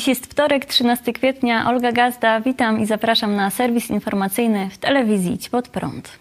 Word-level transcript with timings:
Dziś 0.00 0.08
jest 0.08 0.26
wtorek, 0.26 0.64
13 0.64 1.12
kwietnia. 1.12 1.68
Olga 1.68 1.92
Gazda, 1.92 2.40
witam 2.40 2.80
i 2.80 2.86
zapraszam 2.86 3.36
na 3.36 3.50
serwis 3.50 3.90
informacyjny 3.90 4.68
w 4.70 4.78
telewizji 4.78 5.32
Idź 5.32 5.48
Pod 5.48 5.68
Prąd. 5.68 6.18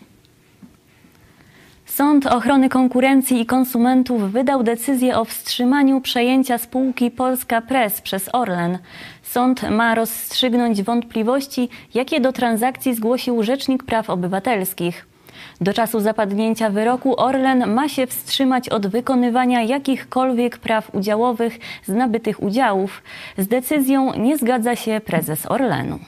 Sąd 1.86 2.26
Ochrony 2.26 2.70
Konkurencji 2.70 3.42
i 3.42 3.46
Konsumentów 3.46 4.32
wydał 4.32 4.64
decyzję 4.64 5.18
o 5.18 5.26
wstrzymaniu 5.26 6.02
przejęcia 6.02 6.58
spółki 6.58 7.12
Polska 7.12 7.62
Press 7.62 8.02
przez 8.02 8.30
Orlen. 8.34 8.78
Sąd 9.24 9.70
ma 9.70 9.96
rozstrzygnąć 9.96 10.84
wątpliwości, 10.84 11.70
jakie 11.94 12.22
do 12.22 12.34
transakcji 12.34 12.96
zgłosił 12.96 13.44
Rzecznik 13.44 13.84
Praw 13.84 14.10
Obywatelskich. 14.10 15.08
Do 15.62 15.74
czasu 15.74 16.00
zapadnięcia 16.00 16.70
wyroku 16.70 17.20
Orlen 17.20 17.74
ma 17.74 17.90
się 17.90 18.08
wstrzymać 18.08 18.70
od 18.70 18.88
wykonywania 18.88 19.64
jakichkolwiek 19.64 20.58
praw 20.58 20.96
udziałowych 20.96 21.60
z 21.86 21.90
nabytych 21.90 22.44
udziałów. 22.44 23.04
Z 23.38 23.48
decyzją 23.48 24.20
nie 24.20 24.38
zgadza 24.38 24.76
się 24.76 25.02
prezes 25.06 25.46
Orlenu. 25.46 26.00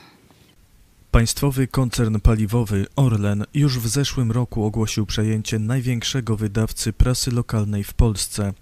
Państwowy 1.10 1.66
koncern 1.66 2.20
paliwowy 2.20 2.86
Orlen 2.96 3.44
już 3.54 3.78
w 3.78 3.88
zeszłym 3.88 4.32
roku 4.32 4.64
ogłosił 4.64 5.06
przejęcie 5.06 5.58
największego 5.58 6.36
wydawcy 6.36 6.92
prasy 6.92 7.30
lokalnej 7.30 7.84
w 7.84 7.94
Polsce. 7.94 8.52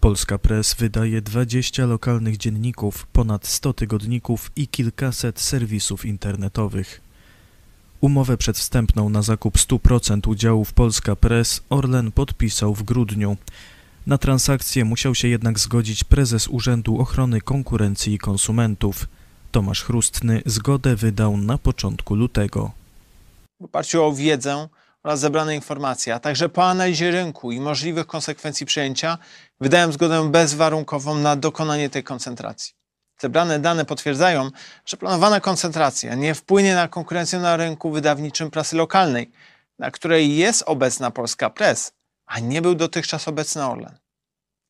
Polska 0.00 0.38
Press 0.38 0.74
wydaje 0.74 1.22
20 1.22 1.86
lokalnych 1.86 2.36
dzienników, 2.36 3.06
ponad 3.06 3.46
100 3.46 3.72
tygodników 3.72 4.50
i 4.56 4.68
kilkaset 4.68 5.40
serwisów 5.40 6.04
internetowych. 6.04 7.09
Umowę 8.00 8.36
przedwstępną 8.36 9.08
na 9.08 9.22
zakup 9.22 9.58
100% 9.58 10.28
udziałów 10.28 10.72
Polska 10.72 11.16
Press 11.16 11.62
Orlen 11.70 12.12
podpisał 12.12 12.74
w 12.74 12.82
grudniu. 12.82 13.36
Na 14.06 14.18
transakcję 14.18 14.84
musiał 14.84 15.14
się 15.14 15.28
jednak 15.28 15.58
zgodzić 15.58 16.04
prezes 16.04 16.48
Urzędu 16.48 16.98
Ochrony 16.98 17.40
Konkurencji 17.40 18.14
i 18.14 18.18
Konsumentów. 18.18 19.08
Tomasz 19.52 19.84
Chrustny 19.84 20.42
zgodę 20.46 20.96
wydał 20.96 21.36
na 21.36 21.58
początku 21.58 22.14
lutego. 22.14 22.70
W 23.60 23.64
oparciu 23.64 24.04
o 24.04 24.12
wiedzę 24.12 24.68
oraz 25.02 25.20
zebrane 25.20 25.54
informacje, 25.54 26.14
a 26.14 26.20
także 26.20 26.48
po 26.48 26.64
analizie 26.64 27.10
rynku 27.10 27.52
i 27.52 27.60
możliwych 27.60 28.06
konsekwencji 28.06 28.66
przejęcia, 28.66 29.18
wydałem 29.60 29.92
zgodę 29.92 30.30
bezwarunkową 30.30 31.14
na 31.14 31.36
dokonanie 31.36 31.90
tej 31.90 32.04
koncentracji. 32.04 32.79
Zebrane 33.20 33.58
dane 33.58 33.84
potwierdzają, 33.84 34.50
że 34.86 34.96
planowana 34.96 35.40
koncentracja 35.40 36.14
nie 36.14 36.34
wpłynie 36.34 36.74
na 36.74 36.88
konkurencję 36.88 37.38
na 37.38 37.56
rynku 37.56 37.90
wydawniczym 37.90 38.50
prasy 38.50 38.76
lokalnej, 38.76 39.30
na 39.78 39.90
której 39.90 40.36
jest 40.36 40.62
obecna 40.66 41.10
polska 41.10 41.50
press, 41.50 41.92
a 42.26 42.38
nie 42.38 42.62
był 42.62 42.74
dotychczas 42.74 43.28
obecny 43.28 43.64
Orlen. 43.64 43.98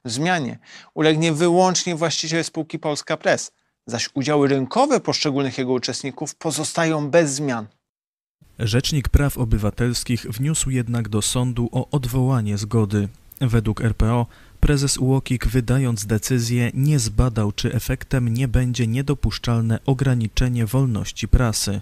Zmianie 0.04 0.58
ulegnie 0.94 1.32
wyłącznie 1.32 1.96
właściciel 1.96 2.44
spółki 2.44 2.78
Polska 2.78 3.16
Press, 3.16 3.52
zaś 3.86 4.10
udziały 4.14 4.48
rynkowe 4.48 5.00
poszczególnych 5.00 5.58
jego 5.58 5.72
uczestników 5.72 6.34
pozostają 6.34 7.10
bez 7.10 7.30
zmian. 7.30 7.66
Rzecznik 8.58 9.08
Praw 9.08 9.38
Obywatelskich 9.38 10.22
wniósł 10.22 10.70
jednak 10.70 11.08
do 11.08 11.22
sądu 11.22 11.68
o 11.72 11.90
odwołanie 11.90 12.58
zgody. 12.58 13.08
Według 13.40 13.80
RPO 13.80 14.26
prezes 14.70 14.98
UOKiK 14.98 15.46
wydając 15.46 16.06
decyzję 16.06 16.70
nie 16.74 16.98
zbadał, 16.98 17.52
czy 17.52 17.74
efektem 17.74 18.28
nie 18.28 18.48
będzie 18.48 18.86
niedopuszczalne 18.86 19.78
ograniczenie 19.86 20.66
wolności 20.66 21.28
prasy. 21.28 21.80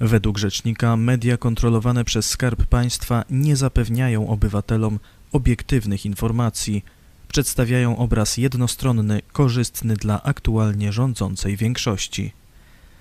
Według 0.00 0.38
rzecznika 0.38 0.96
media 0.96 1.36
kontrolowane 1.36 2.04
przez 2.04 2.30
Skarb 2.30 2.66
Państwa 2.66 3.24
nie 3.30 3.56
zapewniają 3.56 4.28
obywatelom 4.28 4.98
obiektywnych 5.32 6.06
informacji, 6.06 6.84
przedstawiają 7.28 7.96
obraz 7.96 8.36
jednostronny, 8.36 9.22
korzystny 9.32 9.96
dla 9.96 10.22
aktualnie 10.22 10.92
rządzącej 10.92 11.56
większości. 11.56 12.32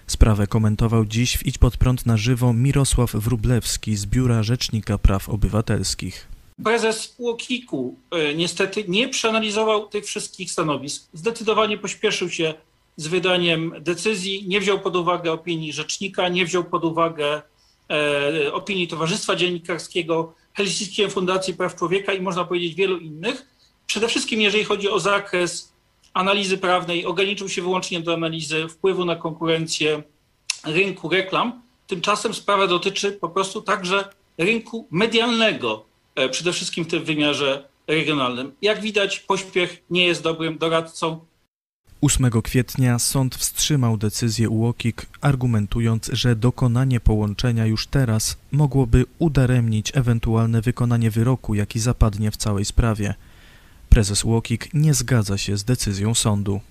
Sprawę 0.07 0.47
komentował 0.47 1.05
dziś 1.05 1.37
w 1.37 1.45
Idź 1.45 1.57
Pod 1.57 1.77
Prąd 1.77 2.05
na 2.05 2.17
żywo 2.17 2.53
Mirosław 2.53 3.11
Wrublewski 3.13 3.95
z 3.95 4.05
Biura 4.05 4.43
Rzecznika 4.43 4.97
Praw 4.97 5.29
Obywatelskich. 5.29 6.30
Prezes 6.63 7.15
UOKiK-u 7.17 7.95
niestety 8.35 8.83
nie 8.87 9.09
przeanalizował 9.09 9.87
tych 9.87 10.05
wszystkich 10.05 10.51
stanowisk. 10.51 11.09
Zdecydowanie 11.13 11.77
pośpieszył 11.77 12.29
się 12.29 12.53
z 12.97 13.07
wydaniem 13.07 13.73
decyzji, 13.79 14.47
nie 14.47 14.59
wziął 14.59 14.79
pod 14.79 14.95
uwagę 14.95 15.31
opinii 15.31 15.73
rzecznika, 15.73 16.29
nie 16.29 16.45
wziął 16.45 16.63
pod 16.63 16.85
uwagę 16.85 17.41
e, 17.89 18.53
opinii 18.53 18.87
Towarzystwa 18.87 19.35
Dziennikarskiego, 19.35 20.33
Helsińskiej 20.53 21.09
Fundacji 21.09 21.53
Praw 21.53 21.75
Człowieka 21.75 22.13
i 22.13 22.21
można 22.21 22.45
powiedzieć 22.45 22.75
wielu 22.75 22.97
innych. 22.97 23.45
Przede 23.87 24.07
wszystkim, 24.07 24.41
jeżeli 24.41 24.63
chodzi 24.63 24.89
o 24.89 24.99
zakres 24.99 25.73
analizy 26.13 26.57
prawnej, 26.57 27.05
ograniczył 27.05 27.49
się 27.49 27.61
wyłącznie 27.61 28.01
do 28.01 28.13
analizy 28.13 28.67
wpływu 28.67 29.05
na 29.05 29.15
konkurencję 29.15 30.03
rynku 30.65 31.09
reklam. 31.09 31.61
Tymczasem 31.87 32.33
sprawa 32.33 32.67
dotyczy 32.67 33.11
po 33.11 33.29
prostu 33.29 33.61
także 33.61 34.09
rynku 34.37 34.87
medialnego, 34.91 35.85
e, 35.85 35.90
przede 36.29 36.53
wszystkim 36.53 36.83
w 36.83 36.87
tym 36.87 37.03
wymiarze 37.03 37.67
regionalnym. 37.87 38.51
Jak 38.61 38.81
widać, 38.81 39.19
pośpiech 39.19 39.83
nie 39.89 40.05
jest 40.05 40.23
dobrym 40.23 40.57
doradcą. 40.57 41.19
8 42.01 42.41
kwietnia 42.41 42.99
sąd 42.99 43.35
wstrzymał 43.35 43.97
decyzję 43.97 44.49
UOKiK, 44.49 45.05
argumentując, 45.21 46.09
że 46.13 46.35
dokonanie 46.35 46.99
połączenia 46.99 47.65
już 47.65 47.87
teraz 47.87 48.37
mogłoby 48.51 49.05
udaremnić 49.19 49.91
ewentualne 49.95 50.61
wykonanie 50.61 51.11
wyroku, 51.11 51.55
jaki 51.55 51.79
zapadnie 51.79 52.31
w 52.31 52.37
całej 52.37 52.65
sprawie. 52.65 53.15
Prezes 53.89 54.25
UOKiK 54.25 54.73
nie 54.73 54.93
zgadza 54.93 55.37
się 55.37 55.57
z 55.57 55.63
decyzją 55.63 56.15
sądu. 56.15 56.61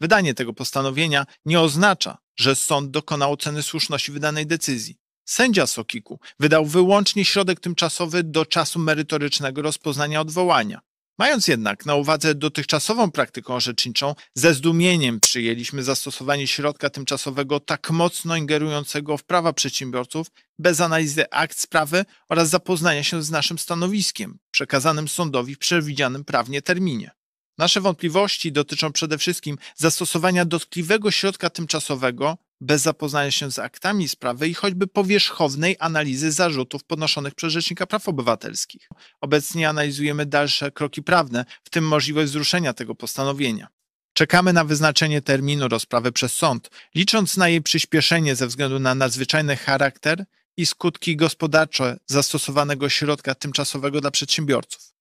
Wydanie 0.00 0.34
tego 0.34 0.52
postanowienia 0.52 1.26
nie 1.46 1.60
oznacza, 1.60 2.18
że 2.36 2.56
sąd 2.56 2.90
dokonał 2.90 3.32
oceny 3.32 3.62
słuszności 3.62 4.12
wydanej 4.12 4.46
decyzji. 4.46 4.96
Sędzia 5.24 5.66
Sokiku 5.66 6.20
wydał 6.40 6.66
wyłącznie 6.66 7.24
środek 7.24 7.60
tymczasowy 7.60 8.22
do 8.22 8.46
czasu 8.46 8.78
merytorycznego 8.78 9.62
rozpoznania 9.62 10.20
odwołania. 10.20 10.80
Mając 11.18 11.48
jednak 11.48 11.86
na 11.86 11.94
uwadze 11.94 12.34
dotychczasową 12.34 13.10
praktykę 13.10 13.54
orzeczniczą, 13.54 14.14
ze 14.34 14.54
zdumieniem 14.54 15.20
przyjęliśmy 15.20 15.82
zastosowanie 15.82 16.46
środka 16.46 16.90
tymczasowego 16.90 17.60
tak 17.60 17.90
mocno 17.90 18.36
ingerującego 18.36 19.16
w 19.16 19.24
prawa 19.24 19.52
przedsiębiorców, 19.52 20.26
bez 20.58 20.80
analizy 20.80 21.30
akt 21.30 21.60
sprawy 21.60 22.04
oraz 22.28 22.48
zapoznania 22.48 23.02
się 23.02 23.22
z 23.22 23.30
naszym 23.30 23.58
stanowiskiem, 23.58 24.38
przekazanym 24.50 25.08
sądowi 25.08 25.54
w 25.54 25.58
przewidzianym 25.58 26.24
prawnie 26.24 26.62
terminie. 26.62 27.10
Nasze 27.58 27.80
wątpliwości 27.80 28.52
dotyczą 28.52 28.92
przede 28.92 29.18
wszystkim 29.18 29.58
zastosowania 29.76 30.44
dotkliwego 30.44 31.10
środka 31.10 31.50
tymczasowego 31.50 32.38
bez 32.60 32.82
zapoznania 32.82 33.30
się 33.30 33.50
z 33.50 33.58
aktami 33.58 34.08
sprawy 34.08 34.48
i 34.48 34.54
choćby 34.54 34.86
powierzchownej 34.86 35.76
analizy 35.78 36.32
zarzutów 36.32 36.84
podnoszonych 36.84 37.34
przez 37.34 37.52
Rzecznika 37.52 37.86
Praw 37.86 38.08
Obywatelskich. 38.08 38.88
Obecnie 39.20 39.68
analizujemy 39.68 40.26
dalsze 40.26 40.70
kroki 40.70 41.02
prawne, 41.02 41.44
w 41.64 41.70
tym 41.70 41.88
możliwość 41.88 42.30
wzruszenia 42.30 42.72
tego 42.72 42.94
postanowienia. 42.94 43.68
Czekamy 44.12 44.52
na 44.52 44.64
wyznaczenie 44.64 45.22
terminu 45.22 45.68
rozprawy 45.68 46.12
przez 46.12 46.32
sąd, 46.32 46.70
licząc 46.94 47.36
na 47.36 47.48
jej 47.48 47.62
przyspieszenie 47.62 48.36
ze 48.36 48.46
względu 48.46 48.78
na 48.78 48.94
nadzwyczajny 48.94 49.56
charakter 49.56 50.24
i 50.56 50.66
skutki 50.66 51.16
gospodarcze 51.16 51.96
zastosowanego 52.06 52.88
środka 52.88 53.34
tymczasowego 53.34 54.00
dla 54.00 54.10
przedsiębiorców. 54.10 54.94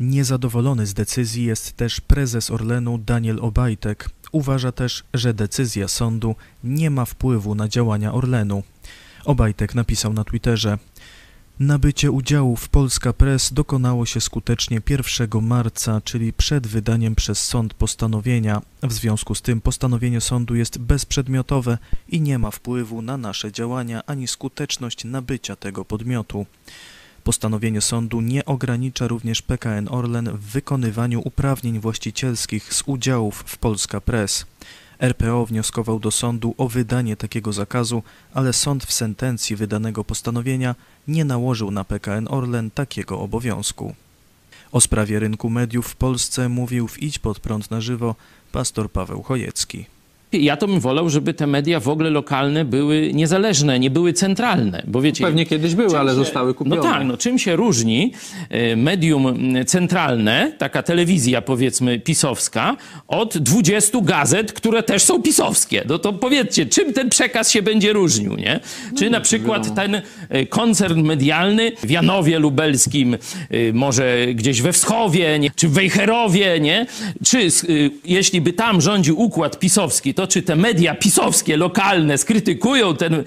Niezadowolony 0.00 0.86
z 0.86 0.94
decyzji 0.94 1.44
jest 1.44 1.72
też 1.72 2.00
prezes 2.00 2.50
Orlenu 2.50 2.98
Daniel 2.98 3.38
Obajtek. 3.40 4.10
Uważa 4.34 4.72
też, 4.72 5.04
że 5.14 5.34
decyzja 5.34 5.88
sądu 5.88 6.34
nie 6.64 6.90
ma 6.90 7.04
wpływu 7.04 7.54
na 7.54 7.68
działania 7.68 8.14
Orlenu. 8.14 8.62
Obajtek 9.24 9.74
napisał 9.74 10.12
na 10.12 10.24
Twitterze: 10.24 10.78
Nabycie 11.60 12.10
udziału 12.10 12.56
w 12.56 12.68
Polska 12.68 13.12
Press 13.12 13.52
dokonało 13.52 14.06
się 14.06 14.20
skutecznie 14.20 14.80
1 14.90 15.42
marca, 15.42 16.00
czyli 16.00 16.32
przed 16.32 16.66
wydaniem 16.66 17.14
przez 17.14 17.44
sąd 17.44 17.74
postanowienia. 17.74 18.62
W 18.82 18.92
związku 18.92 19.34
z 19.34 19.42
tym 19.42 19.60
postanowienie 19.60 20.20
sądu 20.20 20.54
jest 20.54 20.78
bezprzedmiotowe 20.78 21.78
i 22.08 22.20
nie 22.20 22.38
ma 22.38 22.50
wpływu 22.50 23.02
na 23.02 23.16
nasze 23.16 23.52
działania 23.52 24.02
ani 24.06 24.28
skuteczność 24.28 25.04
nabycia 25.04 25.56
tego 25.56 25.84
podmiotu. 25.84 26.46
Postanowienie 27.24 27.80
sądu 27.80 28.20
nie 28.20 28.44
ogranicza 28.44 29.08
również 29.08 29.42
PKN 29.42 29.88
Orlen 29.90 30.30
w 30.30 30.40
wykonywaniu 30.40 31.20
uprawnień 31.24 31.80
właścicielskich 31.80 32.74
z 32.74 32.82
udziałów 32.86 33.44
w 33.46 33.58
Polska 33.58 34.00
Press. 34.00 34.46
RPO 35.00 35.46
wnioskował 35.46 36.00
do 36.00 36.10
sądu 36.10 36.54
o 36.58 36.68
wydanie 36.68 37.16
takiego 37.16 37.52
zakazu, 37.52 38.02
ale 38.34 38.52
sąd 38.52 38.84
w 38.84 38.92
sentencji 38.92 39.56
wydanego 39.56 40.04
postanowienia 40.04 40.74
nie 41.08 41.24
nałożył 41.24 41.70
na 41.70 41.84
PKN 41.84 42.28
Orlen 42.30 42.70
takiego 42.70 43.20
obowiązku. 43.20 43.94
O 44.72 44.80
sprawie 44.80 45.18
rynku 45.18 45.50
mediów 45.50 45.88
w 45.88 45.96
Polsce 45.96 46.48
mówił 46.48 46.88
w 46.88 47.02
Idź 47.02 47.18
pod 47.18 47.40
prąd 47.40 47.70
na 47.70 47.80
żywo 47.80 48.14
pastor 48.52 48.90
Paweł 48.90 49.22
Chojecki. 49.22 49.86
Ja 50.42 50.56
to 50.56 50.66
bym 50.66 50.80
wolał, 50.80 51.10
żeby 51.10 51.34
te 51.34 51.46
media 51.46 51.80
w 51.80 51.88
ogóle 51.88 52.10
lokalne 52.10 52.64
były 52.64 53.10
niezależne, 53.14 53.80
nie 53.80 53.90
były 53.90 54.12
centralne, 54.12 54.82
bo 54.86 55.00
wiecie... 55.00 55.24
Pewnie 55.24 55.46
kiedyś 55.46 55.74
były, 55.74 55.98
ale 55.98 56.10
się, 56.10 56.16
zostały 56.16 56.54
kupione. 56.54 56.76
No 56.76 56.82
tak, 56.82 57.04
no 57.04 57.16
czym 57.16 57.38
się 57.38 57.56
różni 57.56 58.12
e, 58.50 58.76
medium 58.76 59.54
centralne, 59.66 60.52
taka 60.58 60.82
telewizja 60.82 61.42
powiedzmy 61.42 62.00
pisowska, 62.00 62.76
od 63.08 63.38
20 63.38 63.98
gazet, 64.02 64.52
które 64.52 64.82
też 64.82 65.02
są 65.02 65.22
pisowskie? 65.22 65.84
No 65.88 65.98
to 65.98 66.12
powiedzcie, 66.12 66.66
czym 66.66 66.92
ten 66.92 67.10
przekaz 67.10 67.50
się 67.50 67.62
będzie 67.62 67.92
różnił, 67.92 68.36
nie? 68.36 68.60
Czy 68.98 69.10
na 69.10 69.20
przykład 69.20 69.74
ten 69.74 70.02
e, 70.28 70.46
koncern 70.46 71.02
medialny 71.02 71.72
w 71.82 71.90
Janowie 71.90 72.38
Lubelskim, 72.38 73.14
e, 73.14 73.18
może 73.72 74.26
gdzieś 74.34 74.62
we 74.62 74.72
Wschowie, 74.72 75.38
nie? 75.38 75.50
czy 75.56 75.68
w 75.68 75.72
Wejherowie, 75.72 76.60
nie? 76.60 76.86
Czy 77.24 77.48
jeśli 78.04 78.40
by 78.40 78.52
tam 78.52 78.80
rządził 78.80 79.20
układ 79.20 79.58
pisowski, 79.58 80.14
to 80.14 80.23
czy 80.26 80.42
te 80.42 80.56
media 80.56 80.94
pisowskie, 80.94 81.56
lokalne 81.56 82.18
skrytykują 82.18 82.96
ten, 82.96 83.24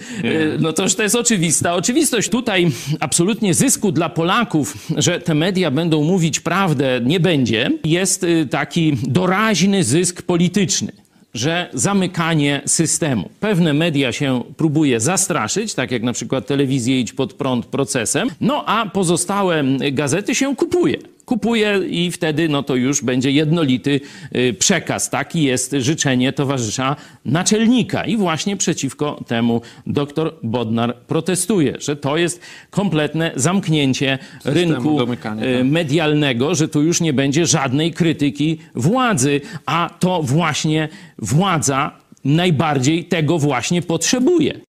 no 0.59 0.73
to 0.73 0.83
już 0.83 0.95
to 0.95 1.03
jest 1.03 1.15
oczywista 1.15 1.73
oczywistość. 1.73 2.29
Tutaj 2.29 2.71
absolutnie 2.99 3.53
zysku 3.53 3.91
dla 3.91 4.09
Polaków, 4.09 4.77
że 4.97 5.19
te 5.19 5.35
media 5.35 5.71
będą 5.71 6.03
mówić 6.03 6.39
prawdę, 6.39 7.01
nie 7.03 7.19
będzie. 7.19 7.71
Jest 7.85 8.23
y, 8.23 8.47
taki 8.51 8.97
doraźny 9.03 9.83
zysk 9.83 10.21
polityczny 10.21 10.91
że 11.33 11.69
zamykanie 11.73 12.61
systemu. 12.65 13.29
Pewne 13.39 13.73
media 13.73 14.11
się 14.11 14.43
próbuje 14.57 14.99
zastraszyć, 14.99 15.73
tak 15.73 15.91
jak 15.91 16.03
na 16.03 16.13
przykład 16.13 16.47
telewizję 16.47 16.99
idź 16.99 17.13
pod 17.13 17.33
prąd 17.33 17.65
procesem, 17.65 18.29
no 18.41 18.65
a 18.65 18.85
pozostałe 18.89 19.63
gazety 19.91 20.35
się 20.35 20.55
kupuje 20.55 20.97
kupuje 21.27 21.79
i 21.89 22.11
wtedy 22.11 22.49
no 22.49 22.63
to 22.63 22.75
już 22.75 23.03
będzie 23.03 23.31
jednolity 23.31 24.01
y, 24.35 24.53
przekaz. 24.53 25.09
Taki 25.09 25.43
jest 25.43 25.75
życzenie 25.79 26.33
towarzysza 26.33 26.95
naczelnika 27.25 28.05
i 28.05 28.17
właśnie 28.17 28.57
przeciwko 28.57 29.23
temu 29.27 29.61
dr 29.87 30.33
Bodnar 30.43 30.97
protestuje, 30.97 31.75
że 31.79 31.95
to 31.95 32.17
jest 32.17 32.41
kompletne 32.69 33.31
zamknięcie 33.35 34.17
Systemu 34.43 34.55
rynku 34.55 35.01
y, 35.13 35.17
tak. 35.17 35.37
medialnego, 35.63 36.55
że 36.55 36.67
tu 36.67 36.81
już 36.81 37.01
nie 37.01 37.13
będzie 37.13 37.45
żadnej 37.45 37.93
krytyki 37.93 38.57
władzy, 38.75 39.41
a 39.65 39.89
to 39.99 40.23
właśnie 40.23 40.89
władza 41.17 41.91
najbardziej 42.25 43.05
tego 43.05 43.39
właśnie 43.39 43.81
potrzebuje. 43.81 44.66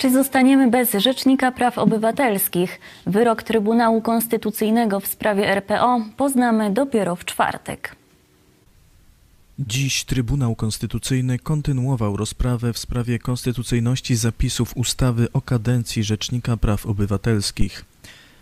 Czy 0.00 0.10
zostaniemy 0.10 0.70
bez 0.70 0.92
Rzecznika 0.92 1.52
Praw 1.52 1.78
Obywatelskich? 1.78 2.80
Wyrok 3.06 3.42
Trybunału 3.42 4.02
Konstytucyjnego 4.02 5.00
w 5.00 5.06
sprawie 5.06 5.48
RPO 5.48 6.00
poznamy 6.16 6.70
dopiero 6.70 7.16
w 7.16 7.24
czwartek. 7.24 7.96
Dziś 9.58 10.04
Trybunał 10.04 10.54
Konstytucyjny 10.54 11.38
kontynuował 11.38 12.16
rozprawę 12.16 12.72
w 12.72 12.78
sprawie 12.78 13.18
konstytucyjności 13.18 14.16
zapisów 14.16 14.76
ustawy 14.76 15.32
o 15.32 15.40
kadencji 15.40 16.04
Rzecznika 16.04 16.56
Praw 16.56 16.86
Obywatelskich. 16.86 17.84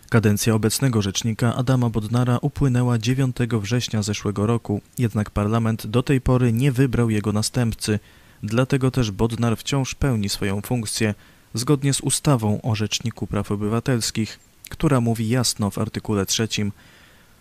Kadencja 0.09 0.53
obecnego 0.53 1.01
rzecznika 1.01 1.55
Adama 1.55 1.89
Bodnara 1.89 2.37
upłynęła 2.41 2.97
9 2.97 3.35
września 3.51 4.03
zeszłego 4.03 4.45
roku, 4.45 4.81
jednak 4.97 5.29
parlament 5.29 5.87
do 5.87 6.03
tej 6.03 6.21
pory 6.21 6.53
nie 6.53 6.71
wybrał 6.71 7.09
jego 7.09 7.31
następcy. 7.31 7.99
Dlatego 8.43 8.91
też 8.91 9.11
Bodnar 9.11 9.57
wciąż 9.57 9.95
pełni 9.95 10.29
swoją 10.29 10.61
funkcję, 10.61 11.13
zgodnie 11.53 11.93
z 11.93 12.01
ustawą 12.01 12.61
o 12.61 12.75
Rzeczniku 12.75 13.27
Praw 13.27 13.51
Obywatelskich, 13.51 14.39
która 14.69 15.01
mówi 15.01 15.29
jasno 15.29 15.69
w 15.69 15.77
artykule 15.77 16.25
trzecim, 16.25 16.71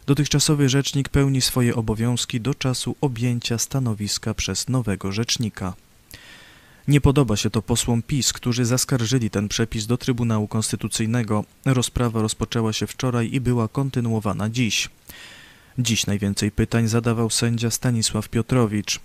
dotychczasowy 0.06 0.68
rzecznik 0.68 1.08
pełni 1.08 1.40
swoje 1.40 1.74
obowiązki 1.74 2.40
do 2.40 2.54
czasu 2.54 2.96
objęcia 3.00 3.58
stanowiska 3.58 4.34
przez 4.34 4.68
nowego 4.68 5.12
rzecznika. 5.12 5.74
Nie 6.88 7.00
podoba 7.00 7.36
się 7.36 7.50
to 7.50 7.62
posłom 7.62 8.02
PiS, 8.02 8.32
którzy 8.32 8.64
zaskarżyli 8.64 9.30
ten 9.30 9.48
przepis 9.48 9.86
do 9.86 9.98
Trybunału 9.98 10.48
Konstytucyjnego. 10.48 11.44
Rozprawa 11.64 12.22
rozpoczęła 12.22 12.72
się 12.72 12.86
wczoraj 12.86 13.32
i 13.32 13.40
była 13.40 13.68
kontynuowana 13.68 14.50
dziś. 14.50 14.88
Dziś 15.78 16.06
najwięcej 16.06 16.50
pytań 16.50 16.88
zadawał 16.88 17.30
sędzia 17.30 17.70
Stanisław 17.70 18.28
Piotrowicz. 18.28 19.00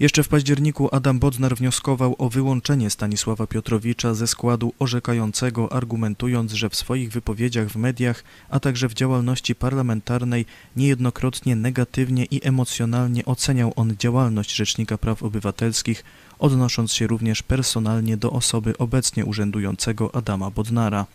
Jeszcze 0.00 0.22
w 0.22 0.28
październiku 0.28 0.88
Adam 0.92 1.18
Bodnar 1.18 1.56
wnioskował 1.56 2.14
o 2.18 2.28
wyłączenie 2.28 2.90
Stanisława 2.90 3.46
Piotrowicza 3.46 4.14
ze 4.14 4.26
składu 4.26 4.72
orzekającego, 4.78 5.72
argumentując, 5.72 6.52
że 6.52 6.70
w 6.70 6.76
swoich 6.76 7.12
wypowiedziach 7.12 7.68
w 7.68 7.76
mediach, 7.76 8.24
a 8.50 8.60
także 8.60 8.88
w 8.88 8.94
działalności 8.94 9.54
parlamentarnej 9.54 10.46
niejednokrotnie 10.76 11.56
negatywnie 11.56 12.24
i 12.24 12.46
emocjonalnie 12.46 13.24
oceniał 13.24 13.72
on 13.76 13.96
działalność 13.98 14.54
Rzecznika 14.54 14.98
Praw 14.98 15.22
Obywatelskich, 15.22 16.04
odnosząc 16.38 16.92
się 16.92 17.06
również 17.06 17.42
personalnie 17.42 18.16
do 18.16 18.30
osoby 18.30 18.78
obecnie 18.78 19.24
urzędującego 19.24 20.14
Adama 20.14 20.50
Bodnara. 20.50 21.06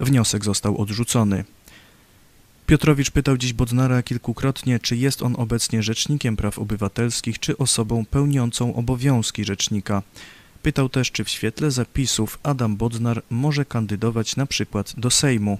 Wniosek 0.00 0.44
został 0.44 0.78
odrzucony. 0.78 1.44
Piotrowicz 2.72 3.10
pytał 3.10 3.36
dziś 3.36 3.52
Bodnara 3.52 4.02
kilkukrotnie, 4.02 4.80
czy 4.80 4.96
jest 4.96 5.22
on 5.22 5.34
obecnie 5.38 5.82
rzecznikiem 5.82 6.36
praw 6.36 6.58
obywatelskich, 6.58 7.38
czy 7.38 7.58
osobą 7.58 8.04
pełniącą 8.06 8.74
obowiązki 8.74 9.44
rzecznika. 9.44 10.02
Pytał 10.62 10.88
też, 10.88 11.12
czy 11.12 11.24
w 11.24 11.28
świetle 11.28 11.70
zapisów 11.70 12.38
Adam 12.42 12.76
Bodnar 12.76 13.22
może 13.30 13.64
kandydować 13.64 14.36
na 14.36 14.46
przykład 14.46 14.94
do 14.96 15.10
Sejmu. 15.10 15.58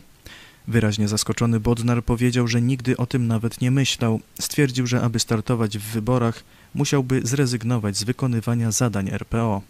Wyraźnie 0.69 1.09
zaskoczony 1.09 1.61
Bodnar 1.61 2.05
powiedział, 2.05 2.49
że 2.49 2.62
nigdy 2.62 2.97
o 2.97 3.06
tym 3.06 3.26
nawet 3.26 3.61
nie 3.61 3.70
myślał. 3.70 4.20
Stwierdził, 4.41 4.87
że 4.87 5.03
aby 5.03 5.19
startować 5.19 5.79
w 5.79 5.82
wyborach, 5.82 6.44
musiałby 6.75 7.20
zrezygnować 7.25 7.97
z 7.97 8.05
wykonywania 8.05 8.70
zadań 8.70 9.09
RPO. 9.11 9.62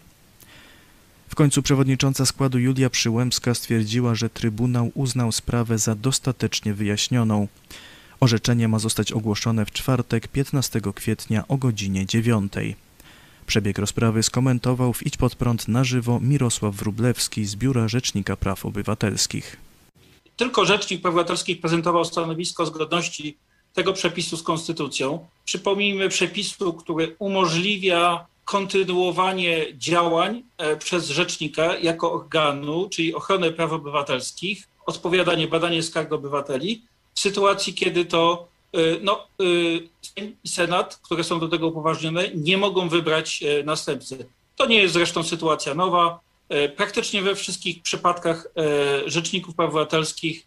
W 1.33 1.35
końcu 1.35 1.63
przewodnicząca 1.63 2.25
składu 2.25 2.59
Julia 2.59 2.89
Przyłębska 2.89 3.53
stwierdziła, 3.53 4.15
że 4.15 4.29
Trybunał 4.29 4.91
uznał 4.95 5.31
sprawę 5.31 5.77
za 5.77 5.95
dostatecznie 5.95 6.73
wyjaśnioną. 6.73 7.47
Orzeczenie 8.19 8.67
ma 8.67 8.79
zostać 8.79 9.11
ogłoszone 9.11 9.65
w 9.65 9.71
czwartek 9.71 10.27
15 10.27 10.81
kwietnia 10.95 11.47
o 11.47 11.57
godzinie 11.57 12.05
9. 12.05 12.53
Przebieg 13.47 13.77
rozprawy 13.77 14.23
skomentował 14.23 14.93
w 14.93 15.05
Idź 15.05 15.17
Pod 15.17 15.35
Prąd 15.35 15.67
na 15.67 15.83
żywo 15.83 16.19
Mirosław 16.19 16.75
Wrublewski 16.75 17.45
z 17.45 17.55
Biura 17.55 17.87
Rzecznika 17.87 18.35
Praw 18.35 18.65
Obywatelskich. 18.65 19.57
Tylko 20.37 20.65
Rzecznik 20.65 21.01
Praw 21.01 21.11
Obywatelskich 21.13 21.61
prezentował 21.61 22.05
stanowisko 22.05 22.65
zgodności 22.65 23.37
tego 23.73 23.93
przepisu 23.93 24.37
z 24.37 24.43
konstytucją. 24.43 25.27
Przypomnijmy 25.45 26.09
przepisu, 26.09 26.73
który 26.73 27.15
umożliwia 27.19 28.25
kontynuowanie 28.45 29.65
działań 29.77 30.43
e, 30.57 30.77
przez 30.77 31.09
rzecznika 31.09 31.77
jako 31.77 32.13
organu, 32.13 32.89
czyli 32.89 33.15
ochronę 33.15 33.51
praw 33.51 33.71
obywatelskich, 33.71 34.67
odpowiadanie, 34.85 35.47
badanie 35.47 35.83
skarg 35.83 36.11
obywateli, 36.11 36.81
w 37.15 37.19
sytuacji, 37.19 37.73
kiedy 37.73 38.05
to 38.05 38.47
e, 38.73 38.77
no, 39.01 39.27
e, 40.17 40.23
Senat, 40.47 40.99
które 41.03 41.23
są 41.23 41.39
do 41.39 41.47
tego 41.47 41.67
upoważnione, 41.67 42.29
nie 42.35 42.57
mogą 42.57 42.89
wybrać 42.89 43.43
następcy. 43.65 44.25
To 44.55 44.65
nie 44.65 44.81
jest 44.81 44.93
zresztą 44.93 45.23
sytuacja 45.23 45.73
nowa. 45.73 46.19
Praktycznie 46.75 47.21
we 47.21 47.35
wszystkich 47.35 47.81
przypadkach 47.81 48.47
rzeczników 49.05 49.55
praw 49.55 49.69
obywatelskich 49.69 50.45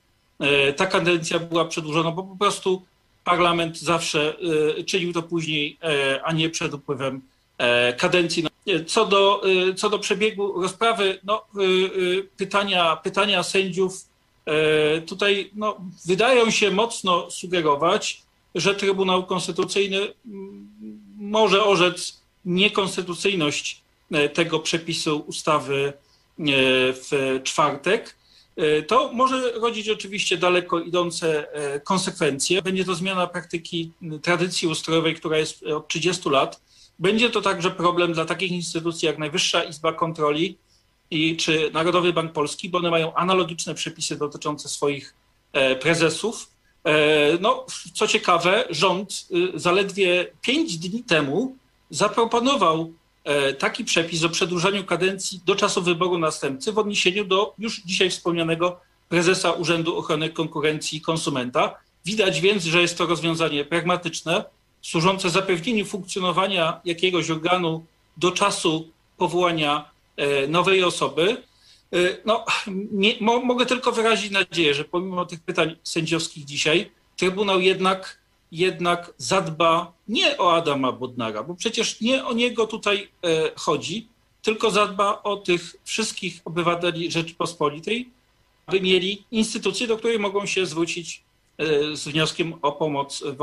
ta 0.77 0.87
kadencja 0.87 1.39
była 1.39 1.65
przedłużona, 1.65 2.11
bo 2.11 2.23
po 2.23 2.37
prostu 2.37 2.83
parlament 3.25 3.79
zawsze 3.79 4.37
czynił 4.87 5.13
to 5.13 5.23
później, 5.23 5.79
a 6.25 6.33
nie 6.33 6.51
przed 6.51 6.75
upływem 6.75 7.23
kadencji. 7.99 8.43
No, 8.43 8.51
co 8.87 9.07
do, 9.07 9.43
e, 9.71 9.75
co 9.75 9.91
do 9.91 9.99
przebiegu 9.99 10.63
rozprawy, 10.63 11.19
no, 11.25 11.37
e, 11.39 12.23
pytania, 12.37 12.97
pytania 12.97 13.43
sędziów 13.43 14.07
tutaj 15.07 15.51
no, 15.55 15.77
wydają 16.05 16.51
się 16.51 16.71
mocno 16.71 17.31
sugerować, 17.31 18.23
że 18.55 18.75
Trybunał 18.75 19.27
Konstytucyjny 19.27 19.99
mm, 20.27 20.69
może 21.19 21.65
orzec 21.65 22.21
niekonstytucyjność 22.45 23.81
tego 24.35 24.61
przepisu 24.61 25.25
ustawy 25.27 25.93
w 26.93 27.41
czwartek. 27.45 28.17
To 28.87 29.13
może 29.13 29.53
rodzić 29.53 29.89
oczywiście 29.89 30.37
daleko 30.37 30.81
idące 30.81 31.47
konsekwencje. 31.85 32.63
Będzie 32.63 32.85
to 32.85 32.95
zmiana 32.95 33.27
praktyki 33.27 33.91
tradycji 34.23 34.69
ustrojowej, 34.69 35.15
która 35.15 35.39
jest 35.39 35.63
od 35.63 35.89
30 35.89 36.31
lat 36.31 36.61
będzie 36.99 37.31
to 37.31 37.43
także 37.43 37.71
problem 37.71 38.13
dla 38.13 38.25
takich 38.25 38.53
instytucji 38.53 39.07
jak 39.07 39.19
Najwyższa 39.19 39.65
Izba 39.65 39.93
Kontroli 39.93 40.59
i 41.11 41.37
czy 41.37 41.71
Narodowy 41.73 42.13
Bank 42.13 42.33
Polski, 42.33 42.69
bo 42.69 42.79
one 42.79 42.91
mają 42.91 43.15
analogiczne 43.15 43.75
przepisy 43.75 44.17
dotyczące 44.17 44.69
swoich 44.69 45.15
e, 45.53 45.77
prezesów. 45.77 46.51
E, 46.85 47.39
no, 47.41 47.67
co 47.95 48.07
ciekawe, 48.07 48.65
rząd 48.71 49.27
y, 49.55 49.59
zaledwie 49.59 50.33
pięć 50.43 50.79
dni 50.79 51.05
temu 51.05 51.57
zaproponował 51.91 52.93
e, 53.25 53.53
taki 53.53 53.85
przepis 53.85 54.25
o 54.25 54.29
przedłużeniu 54.29 54.85
kadencji 54.85 55.41
do 55.47 55.57
czasu 55.57 55.83
wyboru 55.83 56.19
następcy 56.19 56.73
w 56.73 56.79
odniesieniu 56.79 57.25
do 57.25 57.55
już 57.59 57.83
dzisiaj 57.83 58.11
wspomnianego 58.11 58.81
prezesa 59.09 59.53
Urzędu 59.53 59.97
Ochrony 59.97 60.31
Konkurencji 60.31 60.99
i 60.99 61.01
Konsumenta. 61.01 61.75
Widać 62.05 62.41
więc, 62.41 62.65
że 62.65 62.83
jest 62.83 62.99
to 62.99 63.07
rozwiązanie 63.07 63.65
pragmatyczne, 63.65 64.45
służące 64.87 65.31
zapewnieniu 65.31 65.85
funkcjonowania 65.85 66.81
jakiegoś 66.85 67.31
organu 67.31 67.85
do 68.17 68.33
czasu 68.33 68.91
powołania 69.17 69.91
e, 70.17 70.49
nowej 70.49 70.85
osoby. 70.85 71.43
E, 71.93 71.97
no, 72.25 72.45
nie, 72.93 73.15
mo, 73.21 73.41
mogę 73.41 73.67
tylko 73.67 73.93
wyrazić 73.93 74.31
nadzieję, 74.31 74.75
że 74.75 74.85
pomimo 74.85 75.27
tych 75.27 75.41
pytań 75.41 75.77
sędziowskich 75.83 76.45
dzisiaj, 76.45 76.91
Trybunał 77.17 77.61
jednak, 77.61 78.19
jednak 78.53 79.15
zadba 79.19 79.93
nie 80.09 80.39
o 80.39 80.55
Adama 80.55 80.93
Bodnara, 80.93 81.43
bo 81.43 81.55
przecież 81.55 82.01
nie 82.01 82.25
o 82.25 82.33
niego 82.33 82.67
tutaj 82.67 83.09
e, 83.25 83.51
chodzi, 83.57 84.09
tylko 84.43 84.71
zadba 84.71 85.23
o 85.23 85.37
tych 85.37 85.77
wszystkich 85.85 86.41
obywateli 86.45 87.11
Rzeczypospolitej, 87.11 88.09
aby 88.67 88.81
mieli 88.81 89.25
instytucje, 89.31 89.87
do 89.87 89.99
której 89.99 90.19
mogą 90.19 90.47
się 90.47 90.67
zwrócić 90.67 91.23
z 91.95 92.09
wnioskiem 92.09 92.55
o 92.63 92.73
pomoc 92.73 93.23
w, 93.23 93.37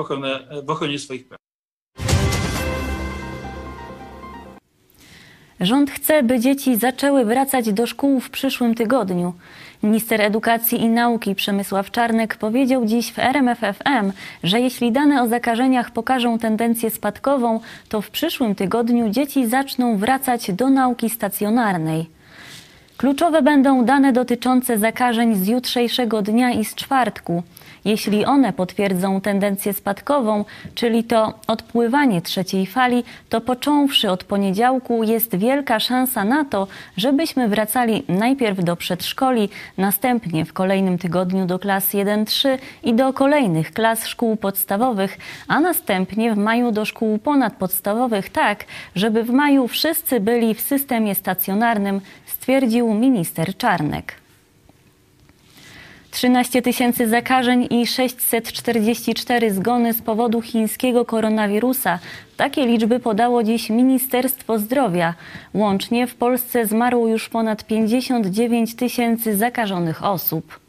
w 0.66 0.70
ochronie 0.70 1.00
swoich 1.00 1.28
praw. 1.28 1.44
Rząd 5.60 5.92
chce, 5.92 6.24
by 6.24 6.40
dzieci 6.40 6.76
zaczęły 6.76 7.26
wracać 7.26 7.74
do 7.74 7.88
szkół 7.88 8.20
w 8.20 8.30
przyszłym 8.30 8.76
tygodniu. 8.76 9.34
Minister 9.84 10.22
Edukacji 10.22 10.82
i 10.82 10.90
Nauki 10.90 11.36
Przemysław 11.36 11.92
Czarnek 11.92 12.36
powiedział 12.36 12.86
dziś 12.86 13.12
w 13.12 13.20
RMFFM, 13.20 14.12
że 14.44 14.60
jeśli 14.60 14.92
dane 14.92 15.24
o 15.24 15.28
zakażeniach 15.28 15.92
pokażą 15.92 16.40
tendencję 16.40 16.90
spadkową, 16.90 17.60
to 17.90 18.02
w 18.02 18.10
przyszłym 18.10 18.56
tygodniu 18.56 19.10
dzieci 19.10 19.48
zaczną 19.48 19.98
wracać 19.98 20.52
do 20.52 20.70
nauki 20.70 21.10
stacjonarnej. 21.10 22.06
Kluczowe 22.98 23.42
będą 23.42 23.86
dane 23.86 24.14
dotyczące 24.14 24.78
zakażeń 24.78 25.36
z 25.36 25.48
jutrzejszego 25.48 26.22
dnia 26.22 26.52
i 26.52 26.66
z 26.66 26.76
czwartku. 26.76 27.44
Jeśli 27.86 28.26
one 28.26 28.54
potwierdzą 28.54 29.22
tendencję 29.22 29.74
spadkową, 29.74 30.46
czyli 30.76 31.04
to 31.04 31.34
odpływanie 31.48 32.22
trzeciej 32.22 32.66
fali, 32.66 33.04
to 33.30 33.42
począwszy 33.42 34.12
od 34.12 34.24
poniedziałku 34.24 35.04
jest 35.04 35.36
wielka 35.36 35.80
szansa 35.80 36.24
na 36.24 36.46
to, 36.46 36.68
żebyśmy 36.98 37.48
wracali 37.48 38.04
najpierw 38.08 38.64
do 38.64 38.76
przedszkoli, 38.76 39.50
następnie 39.78 40.46
w 40.46 40.54
kolejnym 40.54 40.98
tygodniu 40.98 41.46
do 41.46 41.60
klas 41.60 41.94
1-3 41.94 42.58
i 42.84 42.94
do 42.94 43.14
kolejnych 43.14 43.74
klas 43.74 44.08
szkół 44.08 44.36
podstawowych, 44.36 45.18
a 45.48 45.60
następnie 45.60 46.34
w 46.34 46.38
maju 46.38 46.72
do 46.72 46.86
szkół 46.86 47.18
ponadpodstawowych 47.18 48.30
tak, 48.30 48.66
żeby 48.96 49.24
w 49.24 49.30
maju 49.30 49.68
wszyscy 49.68 50.20
byli 50.20 50.54
w 50.54 50.62
systemie 50.62 51.16
stacjonarnym, 51.16 52.02
stwierdził 52.26 52.83
minister 52.88 53.58
Czarnek. 53.58 54.24
13 56.12 56.62
tysięcy 56.62 57.10
zakażeń 57.10 57.68
i 57.70 57.88
644 57.88 59.54
zgony 59.54 59.94
z 59.94 60.02
powodu 60.02 60.42
chińskiego 60.42 61.06
koronawirusa. 61.06 62.00
Takie 62.38 62.66
liczby 62.66 63.00
podało 63.00 63.44
dziś 63.44 63.70
Ministerstwo 63.70 64.60
Zdrowia. 64.60 65.14
Łącznie 65.54 66.08
w 66.08 66.16
Polsce 66.16 66.66
zmarło 66.66 67.08
już 67.08 67.30
ponad 67.30 67.66
59 67.68 68.76
tysięcy 68.76 69.38
zakażonych 69.38 70.04
osób. 70.04 70.63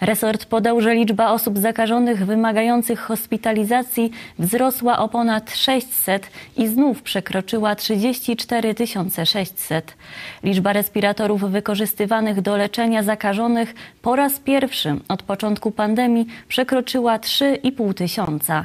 Resort 0.00 0.44
podał, 0.44 0.80
że 0.80 0.94
liczba 0.94 1.30
osób 1.30 1.58
zakażonych 1.58 2.26
wymagających 2.26 3.00
hospitalizacji 3.00 4.10
wzrosła 4.38 4.98
o 4.98 5.08
ponad 5.08 5.54
600 5.54 6.30
i 6.56 6.68
znów 6.68 7.02
przekroczyła 7.02 7.74
34 7.74 8.74
600. 9.24 9.96
Liczba 10.44 10.72
respiratorów 10.72 11.50
wykorzystywanych 11.50 12.40
do 12.40 12.56
leczenia 12.56 13.02
zakażonych 13.02 13.74
po 14.02 14.16
raz 14.16 14.38
pierwszy 14.38 14.96
od 15.08 15.22
początku 15.22 15.70
pandemii 15.70 16.26
przekroczyła 16.48 17.18
3,5 17.18 17.94
tysiąca. 17.94 18.64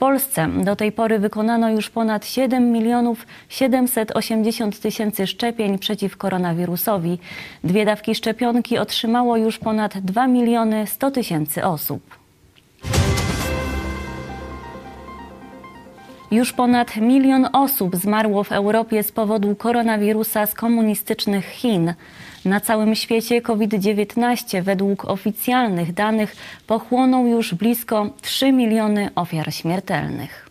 Polsce 0.00 0.48
do 0.64 0.76
tej 0.76 0.92
pory 0.92 1.18
wykonano 1.18 1.70
już 1.70 1.90
ponad 1.90 2.26
7 2.26 2.72
milionów 2.72 3.26
780 3.48 4.80
tysięcy 4.80 5.26
szczepień 5.26 5.78
przeciw 5.78 6.16
koronawirusowi. 6.16 7.18
Dwie 7.64 7.84
dawki 7.84 8.14
szczepionki 8.14 8.78
otrzymało 8.78 9.36
już 9.36 9.58
ponad 9.58 9.98
2 9.98 10.26
miliony 10.26 10.86
100 10.86 11.10
tysięcy 11.10 11.64
osób. 11.64 12.02
Już 16.30 16.52
ponad 16.52 16.96
milion 16.96 17.48
osób 17.52 17.96
zmarło 17.96 18.44
w 18.44 18.52
Europie 18.52 19.02
z 19.02 19.12
powodu 19.12 19.54
koronawirusa 19.56 20.46
z 20.46 20.54
komunistycznych 20.54 21.46
Chin. 21.46 21.94
Na 22.44 22.60
całym 22.60 22.94
świecie 22.94 23.42
COVID-19 23.42 24.62
według 24.62 25.04
oficjalnych 25.04 25.94
danych 25.94 26.36
pochłonął 26.66 27.26
już 27.26 27.54
blisko 27.54 28.06
3 28.22 28.52
miliony 28.52 29.10
ofiar 29.14 29.54
śmiertelnych. 29.54 30.49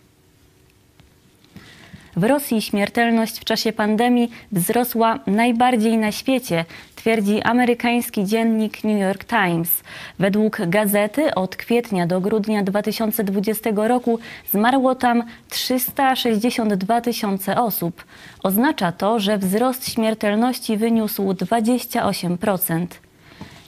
W 2.16 2.24
Rosji 2.24 2.62
śmiertelność 2.62 3.40
w 3.40 3.44
czasie 3.44 3.72
pandemii 3.72 4.30
wzrosła 4.52 5.18
najbardziej 5.26 5.98
na 5.98 6.12
świecie, 6.12 6.64
twierdzi 6.96 7.42
amerykański 7.42 8.24
dziennik 8.24 8.84
New 8.84 9.00
York 9.00 9.24
Times. 9.24 9.82
Według 10.18 10.58
gazety 10.66 11.34
od 11.34 11.56
kwietnia 11.56 12.06
do 12.06 12.20
grudnia 12.20 12.62
2020 12.62 13.70
roku 13.74 14.18
zmarło 14.50 14.94
tam 14.94 15.22
362 15.48 17.00
tysiące 17.00 17.60
osób. 17.60 18.04
Oznacza 18.42 18.92
to, 18.92 19.20
że 19.20 19.38
wzrost 19.38 19.92
śmiertelności 19.92 20.76
wyniósł 20.76 21.32
28%. 21.32 22.86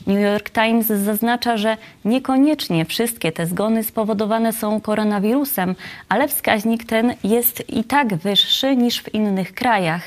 New 0.06 0.20
York 0.20 0.50
Times 0.50 0.86
zaznacza, 0.86 1.56
że 1.56 1.76
niekoniecznie 2.04 2.84
wszystkie 2.84 3.32
te 3.32 3.46
zgony 3.46 3.84
spowodowane 3.84 4.52
są 4.52 4.80
koronawirusem, 4.80 5.74
ale 6.08 6.28
wskaźnik 6.28 6.84
ten 6.84 7.14
jest 7.24 7.70
i 7.70 7.84
tak 7.84 8.14
wyższy 8.14 8.76
niż 8.76 9.02
w 9.02 9.14
innych 9.14 9.54
krajach. 9.54 10.02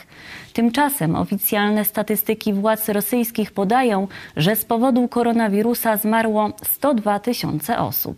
Tymczasem 0.53 1.15
oficjalne 1.15 1.85
statystyki 1.85 2.53
władz 2.53 2.89
rosyjskich 2.89 3.51
podają, 3.51 4.07
że 4.37 4.55
z 4.55 4.65
powodu 4.65 5.07
koronawirusa 5.07 5.97
zmarło 5.97 6.51
102 6.63 7.19
tysiące 7.19 7.77
osób. 7.77 8.17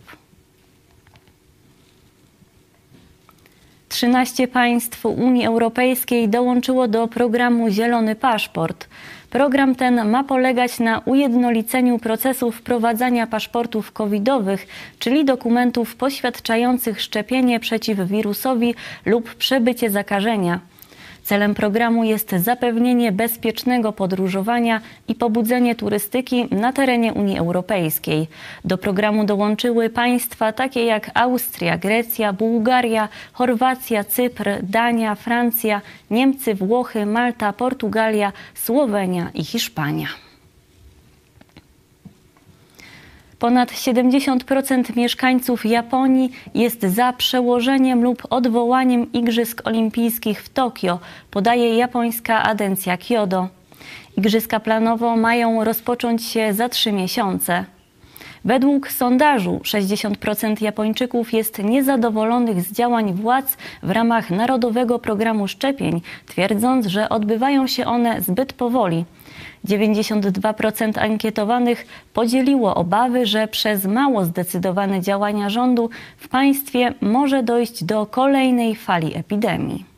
13 3.88 4.48
państw 4.48 5.06
Unii 5.06 5.46
Europejskiej 5.46 6.28
dołączyło 6.28 6.88
do 6.88 7.08
programu 7.08 7.70
Zielony 7.70 8.14
Paszport. 8.14 8.88
Program 9.30 9.74
ten 9.74 10.08
ma 10.08 10.24
polegać 10.24 10.78
na 10.78 10.98
ujednoliceniu 10.98 11.98
procesu 11.98 12.52
wprowadzania 12.52 13.26
paszportów 13.26 13.92
covidowych, 13.92 14.66
czyli 14.98 15.24
dokumentów 15.24 15.96
poświadczających 15.96 17.00
szczepienie 17.00 17.60
przeciw 17.60 17.98
wirusowi 17.98 18.74
lub 19.06 19.34
przebycie 19.34 19.90
zakażenia. 19.90 20.60
Celem 21.28 21.54
programu 21.54 22.04
jest 22.04 22.30
zapewnienie 22.30 23.12
bezpiecznego 23.12 23.92
podróżowania 23.92 24.80
i 25.08 25.14
pobudzenie 25.14 25.74
turystyki 25.74 26.48
na 26.50 26.72
terenie 26.72 27.12
Unii 27.12 27.38
Europejskiej. 27.38 28.28
Do 28.64 28.78
programu 28.78 29.24
dołączyły 29.24 29.90
państwa 29.90 30.52
takie 30.52 30.84
jak 30.84 31.10
Austria, 31.14 31.78
Grecja, 31.78 32.32
Bułgaria, 32.32 33.08
Chorwacja, 33.32 34.04
Cypr, 34.04 34.50
Dania, 34.62 35.14
Francja, 35.14 35.80
Niemcy, 36.10 36.54
Włochy, 36.54 37.06
Malta, 37.06 37.52
Portugalia, 37.52 38.32
Słowenia 38.54 39.30
i 39.34 39.44
Hiszpania. 39.44 40.27
Ponad 43.38 43.72
70% 43.72 44.96
mieszkańców 44.96 45.66
Japonii 45.66 46.30
jest 46.54 46.80
za 46.80 47.12
przełożeniem 47.12 48.02
lub 48.02 48.22
odwołaniem 48.30 49.12
Igrzysk 49.12 49.62
Olimpijskich 49.64 50.42
w 50.42 50.48
Tokio, 50.48 50.98
podaje 51.30 51.76
japońska 51.76 52.42
agencja 52.42 52.96
Kyodo. 52.96 53.48
Igrzyska 54.16 54.60
planowo 54.60 55.16
mają 55.16 55.64
rozpocząć 55.64 56.24
się 56.24 56.52
za 56.52 56.68
trzy 56.68 56.92
miesiące. 56.92 57.64
Według 58.48 58.90
sondażu 58.90 59.60
60% 59.64 60.62
Japończyków 60.62 61.32
jest 61.32 61.58
niezadowolonych 61.58 62.62
z 62.62 62.72
działań 62.72 63.12
władz 63.12 63.56
w 63.82 63.90
ramach 63.90 64.30
Narodowego 64.30 64.98
Programu 64.98 65.48
Szczepień, 65.48 66.00
twierdząc, 66.26 66.86
że 66.86 67.08
odbywają 67.08 67.66
się 67.66 67.84
one 67.84 68.20
zbyt 68.20 68.52
powoli. 68.52 69.04
92% 69.64 70.98
ankietowanych 70.98 71.86
podzieliło 72.14 72.74
obawy, 72.74 73.26
że 73.26 73.48
przez 73.48 73.84
mało 73.84 74.24
zdecydowane 74.24 75.00
działania 75.00 75.50
rządu 75.50 75.90
w 76.16 76.28
państwie 76.28 76.94
może 77.00 77.42
dojść 77.42 77.84
do 77.84 78.06
kolejnej 78.06 78.76
fali 78.76 79.16
epidemii. 79.16 79.97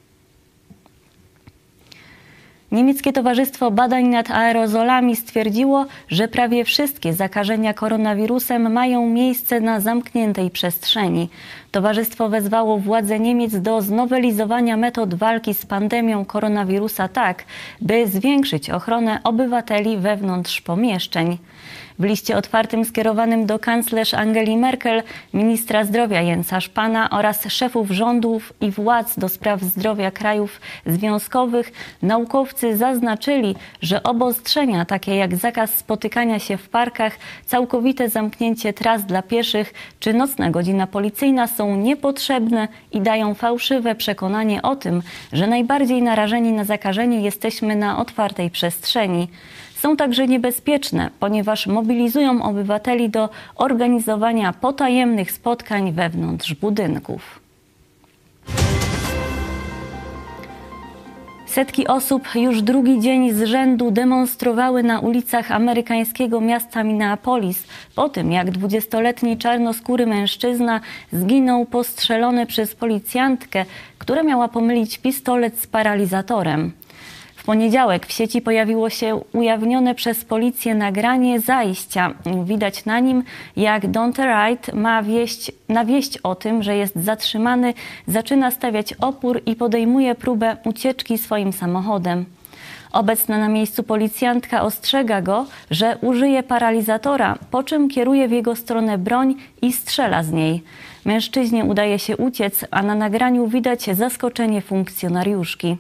Niemieckie 2.73 3.13
Towarzystwo 3.13 3.71
Badań 3.71 4.05
nad 4.07 4.31
Aerozolami 4.31 5.17
stwierdziło, 5.17 5.87
że 6.09 6.29
prawie 6.29 6.65
wszystkie 6.65 7.13
zakażenia 7.13 7.75
koronawirusem 7.75 8.73
mają 8.73 9.07
miejsce 9.07 9.61
na 9.61 9.81
zamkniętej 9.81 10.51
przestrzeni. 10.51 11.29
Towarzystwo 11.71 12.29
wezwało 12.29 12.79
władze 12.79 13.21
Niemiec 13.21 13.61
do 13.61 13.83
znowelizowania 13.83 14.77
metod 14.77 15.15
walki 15.15 15.55
z 15.55 15.67
pandemią 15.67 16.25
koronawirusa 16.25 17.09
tak, 17.09 17.45
by 17.81 18.07
zwiększyć 18.07 18.71
ochronę 18.71 19.21
obywateli 19.25 19.99
wewnątrz 19.99 20.61
pomieszczeń. 20.61 21.39
W 22.01 22.05
liście 22.05 22.37
otwartym 22.37 22.85
skierowanym 22.85 23.47
do 23.47 23.59
kanclerz 23.59 24.15
Angeli 24.15 24.57
Merkel, 24.57 25.03
ministra 25.35 25.85
zdrowia 25.85 26.21
Jensa 26.21 26.61
Szpana 26.61 27.11
oraz 27.11 27.49
szefów 27.49 27.91
rządów 27.91 28.53
i 28.61 28.71
władz 28.71 29.19
do 29.19 29.29
spraw 29.29 29.61
zdrowia 29.61 30.11
krajów 30.11 30.61
związkowych, 30.87 31.73
naukowcy 32.03 32.77
zaznaczyli, 32.77 33.55
że 33.83 34.03
obostrzenia 34.03 34.85
takie 34.85 35.17
jak 35.17 35.37
zakaz 35.37 35.79
spotykania 35.79 36.39
się 36.39 36.57
w 36.57 36.69
parkach, 36.69 37.19
całkowite 37.47 38.09
zamknięcie 38.09 38.73
tras 38.73 39.05
dla 39.05 39.23
pieszych 39.23 39.75
czy 40.01 40.15
nocna 40.15 40.51
godzina 40.51 40.87
policyjna 40.87 41.47
są 41.47 41.60
niepotrzebne 41.67 42.69
i 42.93 43.01
dają 43.01 43.35
fałszywe 43.35 43.95
przekonanie 43.95 44.63
o 44.63 44.77
tym, 44.77 45.03
że 45.33 45.47
najbardziej 45.47 46.03
narażeni 46.03 46.53
na 46.53 46.65
zakażenie 46.65 47.21
jesteśmy 47.21 47.77
na 47.77 47.99
otwartej 47.99 48.51
przestrzeni. 48.51 49.29
Są 49.77 49.97
także 49.97 50.29
niebezpieczne, 50.29 51.11
ponieważ 51.21 51.67
mobilizują 51.67 52.43
obywateli 52.43 53.11
do 53.11 53.29
organizowania 53.57 54.53
potajemnych 54.53 55.33
spotkań 55.33 55.93
wewnątrz 55.93 56.55
budynków. 56.55 57.41
Setki 61.51 61.87
osób 61.87 62.29
już 62.35 62.63
drugi 62.63 63.01
dzień 63.01 63.33
z 63.33 63.43
rzędu 63.43 63.91
demonstrowały 63.91 64.83
na 64.83 65.01
ulicach 65.01 65.53
amerykańskiego 65.53 66.41
miasta 66.41 66.85
Minneapolis 66.85 67.65
po 67.95 68.09
tym, 68.09 68.33
jak 68.33 68.51
dwudziestoletni 68.51 69.39
czarnoskóry 69.39 70.07
mężczyzna 70.07 70.81
zginął 71.13 71.67
postrzelony 71.67 72.47
przez 72.47 72.75
policjantkę, 72.75 73.65
która 73.99 74.23
miała 74.23 74.49
pomylić 74.49 74.99
pistolet 74.99 75.59
z 75.59 75.67
paralizatorem. 75.67 76.73
W 77.41 77.45
poniedziałek 77.45 78.07
w 78.07 78.13
sieci 78.13 78.43
pojawiło 78.43 78.91
się 78.91 79.21
ujawnione 79.33 79.95
przez 79.95 80.25
policję 80.25 80.75
nagranie 80.75 81.41
zajścia. 81.41 82.15
Widać 82.45 82.85
na 82.85 83.01
nim, 83.01 83.23
jak 83.57 83.91
Dante 83.91 84.23
Wright 84.23 84.75
ma 84.75 85.03
wieść, 85.03 85.53
na 85.69 85.85
wieść 85.85 86.19
o 86.19 86.35
tym, 86.35 86.63
że 86.63 86.77
jest 86.77 86.97
zatrzymany, 86.97 87.75
zaczyna 88.07 88.51
stawiać 88.51 88.93
opór 88.93 89.41
i 89.47 89.57
podejmuje 89.57 90.15
próbę 90.15 90.57
ucieczki 90.65 91.19
swoim 91.19 91.53
samochodem. 91.53 92.25
Obecna 92.93 93.39
na 93.39 93.49
miejscu 93.49 93.83
policjantka 93.83 94.63
ostrzega 94.63 95.23
go, 95.23 95.47
że 95.71 95.97
użyje 96.01 96.43
paralizatora, 96.43 97.39
po 97.51 97.63
czym 97.63 97.89
kieruje 97.89 98.29
w 98.29 98.33
jego 98.33 98.57
stronę 98.57 98.99
broń 98.99 99.35
i 99.63 99.73
strzela 99.73 100.23
z 100.23 100.33
niej. 100.33 100.63
Mężczyźnie 101.05 101.65
udaje 101.65 101.99
się 101.99 102.17
uciec, 102.17 102.65
a 102.71 102.83
na 102.83 102.95
nagraniu 102.95 103.47
widać 103.47 103.97
zaskoczenie 103.97 104.61
funkcjonariuszki. 104.63 105.77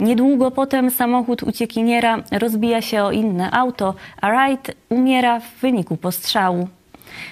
Niedługo 0.00 0.50
potem 0.50 0.90
samochód 0.90 1.42
uciekiniera 1.42 2.22
rozbija 2.32 2.82
się 2.82 3.02
o 3.02 3.12
inne 3.12 3.50
auto, 3.50 3.94
a 4.20 4.30
Wright 4.30 4.72
umiera 4.88 5.40
w 5.40 5.60
wyniku 5.60 5.96
postrzału. 5.96 6.68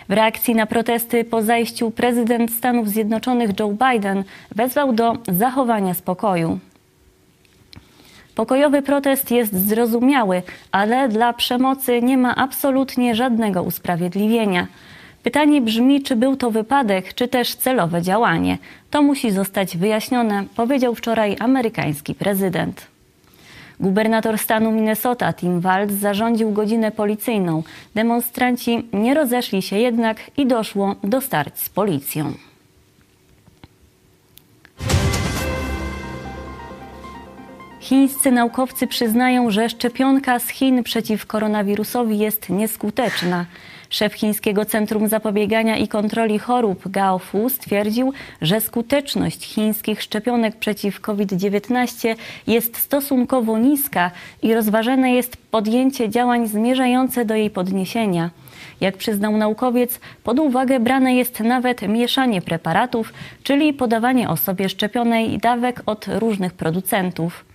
W 0.09 0.13
reakcji 0.13 0.55
na 0.55 0.67
protesty 0.67 1.25
po 1.25 1.43
zajściu 1.43 1.91
prezydent 1.91 2.53
Stanów 2.53 2.89
Zjednoczonych 2.89 3.51
Joe 3.61 3.73
Biden 3.73 4.25
wezwał 4.55 4.93
do 4.93 5.17
zachowania 5.29 5.95
spokoju. 5.95 6.59
Pokojowy 8.35 8.83
protest 8.83 9.31
jest 9.31 9.69
zrozumiały, 9.69 10.43
ale 10.73 11.09
dla 11.09 11.33
przemocy 11.33 12.03
nie 12.03 12.19
ma 12.19 12.37
absolutnie 12.37 13.15
żadnego 13.15 13.63
usprawiedliwienia. 13.63 14.67
Pytanie 15.23 15.61
brzmi, 15.61 16.03
czy 16.03 16.17
był 16.17 16.37
to 16.37 16.51
wypadek, 16.51 17.15
czy 17.15 17.29
też 17.29 17.55
celowe 17.55 18.03
działanie. 18.03 18.59
To 18.91 19.03
musi 19.03 19.31
zostać 19.31 19.77
wyjaśnione, 19.77 20.45
powiedział 20.57 20.95
wczoraj 20.95 21.37
amerykański 21.41 22.15
prezydent. 22.15 22.87
Gubernator 23.81 24.39
stanu 24.39 24.73
Minnesota 24.73 25.33
Tim 25.33 25.61
Walz 25.61 25.93
zarządził 25.93 26.53
godzinę 26.53 26.91
policyjną. 26.91 27.63
Demonstranci 27.95 28.89
nie 28.93 29.15
rozeszli 29.15 29.63
się 29.63 29.79
jednak 29.79 30.17
i 30.37 30.47
doszło 30.47 30.97
do 31.05 31.21
starć 31.21 31.59
z 31.59 31.69
policją. 31.69 32.33
Chińscy 37.83 38.33
naukowcy 38.33 38.87
przyznają, 38.87 39.51
że 39.51 39.69
szczepionka 39.69 40.39
z 40.39 40.49
Chin 40.49 40.83
przeciw 40.83 41.27
koronawirusowi 41.27 42.19
jest 42.19 42.51
nieskuteczna. 42.51 43.47
Szef 43.91 44.15
Chińskiego 44.15 44.65
Centrum 44.65 45.09
Zapobiegania 45.09 45.77
i 45.77 45.89
Kontroli 45.89 46.39
Chorób 46.39 46.89
Gao 46.89 47.19
Fu 47.19 47.49
stwierdził, 47.49 48.13
że 48.43 48.61
skuteczność 48.61 49.45
chińskich 49.55 50.03
szczepionek 50.03 50.57
przeciw 50.57 51.01
COVID-19 51.01 52.15
jest 52.47 52.77
stosunkowo 52.77 53.59
niska 53.59 54.11
i 54.43 54.55
rozważane 54.55 55.13
jest 55.13 55.37
podjęcie 55.37 56.11
działań 56.11 56.49
zmierzające 56.49 57.25
do 57.25 57.35
jej 57.35 57.51
podniesienia. 57.51 58.31
Jak 58.81 58.97
przyznał 58.97 59.37
naukowiec, 59.37 60.01
pod 60.25 60.39
uwagę 60.39 60.81
brane 60.81 61.15
jest 61.15 61.41
nawet 61.41 61.83
mieszanie 61.83 62.43
preparatów, 62.43 63.13
czyli 63.43 63.73
podawanie 63.73 64.29
osobie 64.29 64.69
szczepionej 64.69 65.39
dawek 65.39 65.83
od 65.87 66.07
różnych 66.09 66.53
producentów. 66.53 67.52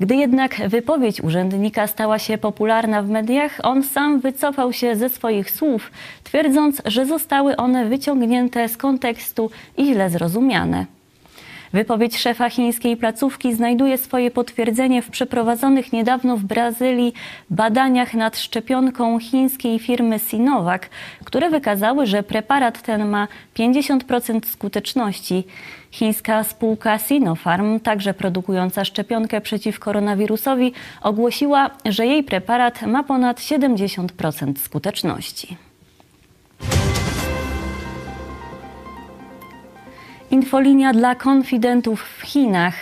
Gdy 0.00 0.16
jednak 0.16 0.68
wypowiedź 0.68 1.20
urzędnika 1.20 1.86
stała 1.86 2.18
się 2.18 2.38
popularna 2.38 3.02
w 3.02 3.08
mediach, 3.08 3.58
on 3.62 3.82
sam 3.82 4.20
wycofał 4.20 4.72
się 4.72 4.96
ze 4.96 5.08
swoich 5.08 5.50
słów, 5.50 5.90
twierdząc, 6.24 6.82
że 6.84 7.06
zostały 7.06 7.56
one 7.56 7.84
wyciągnięte 7.84 8.68
z 8.68 8.76
kontekstu 8.76 9.50
i 9.76 9.86
źle 9.86 10.10
zrozumiane. 10.10 10.86
Wypowiedź 11.72 12.18
szefa 12.18 12.50
chińskiej 12.50 12.96
placówki 12.96 13.54
znajduje 13.54 13.98
swoje 13.98 14.30
potwierdzenie 14.30 15.02
w 15.02 15.10
przeprowadzonych 15.10 15.92
niedawno 15.92 16.36
w 16.36 16.44
Brazylii 16.44 17.12
badaniach 17.50 18.14
nad 18.14 18.38
szczepionką 18.38 19.20
chińskiej 19.20 19.78
firmy 19.78 20.18
Sinovac, 20.18 20.82
które 21.24 21.50
wykazały, 21.50 22.06
że 22.06 22.22
preparat 22.22 22.82
ten 22.82 23.08
ma 23.08 23.28
50% 23.56 24.46
skuteczności. 24.46 25.44
Chińska 25.90 26.44
spółka 26.44 26.98
Sinopharm, 26.98 27.80
także 27.80 28.14
produkująca 28.14 28.84
szczepionkę 28.84 29.40
przeciw 29.40 29.78
koronawirusowi, 29.78 30.72
ogłosiła, 31.02 31.70
że 31.84 32.06
jej 32.06 32.24
preparat 32.24 32.82
ma 32.82 33.02
ponad 33.02 33.40
70% 33.40 34.58
skuteczności. 34.58 35.56
Infolinia 40.32 40.92
dla 40.92 41.14
konfidentów 41.14 42.02
w 42.18 42.22
Chinach. 42.22 42.74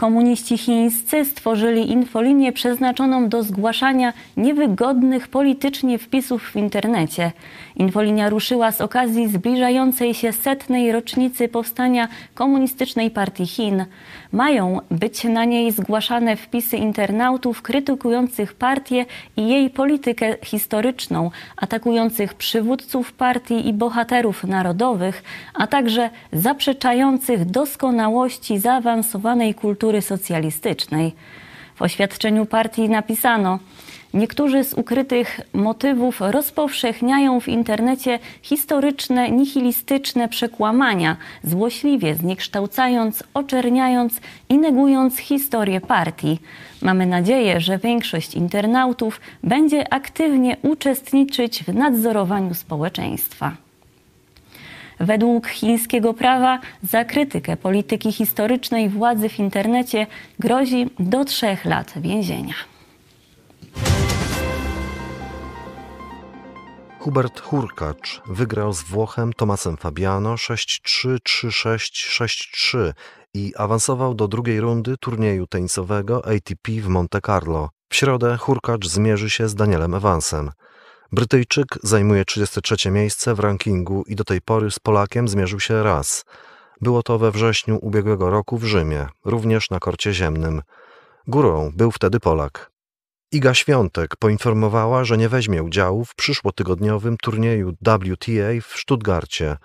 Komuniści 0.00 0.58
chińscy 0.58 1.24
stworzyli 1.24 1.90
infolinię 1.90 2.52
przeznaczoną 2.52 3.28
do 3.28 3.42
zgłaszania 3.42 4.12
niewygodnych 4.36 5.28
politycznie 5.28 5.98
wpisów 5.98 6.42
w 6.42 6.56
internecie. 6.56 7.32
Infolinia 7.76 8.28
ruszyła 8.28 8.72
z 8.72 8.80
okazji 8.80 9.28
zbliżającej 9.28 10.14
się 10.14 10.32
setnej 10.32 10.92
rocznicy 10.92 11.48
powstania 11.48 12.08
Komunistycznej 12.34 13.10
Partii 13.10 13.46
Chin. 13.46 13.84
Mają 14.32 14.78
być 14.90 15.24
na 15.24 15.44
niej 15.44 15.72
zgłaszane 15.72 16.36
wpisy 16.36 16.76
internautów 16.76 17.62
krytykujących 17.62 18.54
partię 18.54 19.06
i 19.36 19.48
jej 19.48 19.70
politykę 19.70 20.36
historyczną, 20.44 21.30
atakujących 21.56 22.34
przywódców 22.34 23.12
partii 23.12 23.68
i 23.68 23.72
bohaterów 23.72 24.44
narodowych, 24.44 25.22
a 25.54 25.66
także 25.66 26.10
zaprzeczających 26.32 27.44
doskonałości 27.44 28.58
zaawansowanej 28.58 29.54
kultury 29.54 29.89
socjalistycznej. 30.02 31.12
W 31.74 31.82
oświadczeniu 31.82 32.46
partii 32.46 32.88
napisano: 32.88 33.58
Niektórzy 34.14 34.64
z 34.64 34.74
ukrytych 34.74 35.40
motywów 35.52 36.20
rozpowszechniają 36.20 37.40
w 37.40 37.48
internecie 37.48 38.18
historyczne, 38.42 39.30
nihilistyczne 39.30 40.28
przekłamania, 40.28 41.16
złośliwie 41.44 42.14
zniekształcając, 42.14 43.24
oczerniając 43.34 44.20
i 44.48 44.58
negując 44.58 45.18
historię 45.18 45.80
partii. 45.80 46.38
Mamy 46.82 47.06
nadzieję, 47.06 47.60
że 47.60 47.78
większość 47.78 48.34
internautów 48.34 49.20
będzie 49.42 49.92
aktywnie 49.94 50.56
uczestniczyć 50.62 51.64
w 51.64 51.74
nadzorowaniu 51.74 52.54
społeczeństwa. 52.54 53.69
Według 55.00 55.48
chińskiego 55.48 56.14
prawa 56.14 56.60
za 56.82 57.04
krytykę 57.04 57.56
polityki 57.56 58.12
historycznej 58.12 58.88
władzy 58.88 59.28
w 59.28 59.38
internecie 59.38 60.06
grozi 60.38 60.90
do 60.98 61.24
trzech 61.24 61.64
lat 61.64 61.92
więzienia. 61.96 62.54
Hubert 66.98 67.40
Hurkacz 67.40 68.22
wygrał 68.26 68.72
z 68.72 68.82
Włochem 68.82 69.32
Tomasem 69.32 69.76
Fabiano 69.76 70.34
6-3, 70.34 71.16
3-6, 71.28 71.78
6-3 72.24 72.92
i 73.34 73.52
awansował 73.56 74.14
do 74.14 74.28
drugiej 74.28 74.60
rundy 74.60 74.96
turnieju 75.00 75.46
tenisowego 75.46 76.24
ATP 76.24 76.72
w 76.72 76.88
Monte 76.88 77.20
Carlo. 77.20 77.68
W 77.88 77.96
środę 77.96 78.36
Hurkacz 78.36 78.86
zmierzy 78.86 79.30
się 79.30 79.48
z 79.48 79.54
Danielem 79.54 79.94
Evansem. 79.94 80.50
Brytyjczyk 81.12 81.66
zajmuje 81.82 82.24
33 82.24 82.90
miejsce 82.90 83.34
w 83.34 83.40
rankingu 83.40 84.04
i 84.06 84.16
do 84.16 84.24
tej 84.24 84.40
pory 84.40 84.70
z 84.70 84.78
Polakiem 84.78 85.28
zmierzył 85.28 85.60
się 85.60 85.82
raz. 85.82 86.24
Było 86.80 87.02
to 87.02 87.18
we 87.18 87.30
wrześniu 87.30 87.78
ubiegłego 87.82 88.30
roku 88.30 88.58
w 88.58 88.64
Rzymie, 88.64 89.06
również 89.24 89.70
na 89.70 89.78
korcie 89.78 90.12
ziemnym. 90.12 90.62
Górą 91.26 91.72
był 91.74 91.90
wtedy 91.90 92.20
Polak. 92.20 92.70
Iga 93.32 93.54
Świątek 93.54 94.16
poinformowała, 94.16 95.04
że 95.04 95.18
nie 95.18 95.28
weźmie 95.28 95.62
udziału 95.62 96.04
w 96.04 96.14
przyszłotygodniowym 96.14 97.16
turnieju 97.22 97.72
WTA 97.72 98.60
w 98.62 98.78
Stuttgarcie. 98.80 99.56